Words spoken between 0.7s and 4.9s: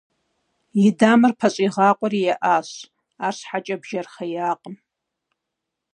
И дамэр пэщӀигъакъуэри еӀащ, арщхьэкӀэ бжэр хъеякъым.